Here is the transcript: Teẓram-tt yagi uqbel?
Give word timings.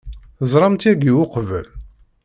Teẓram-tt 0.39 0.87
yagi 0.87 1.11
uqbel? 1.23 1.67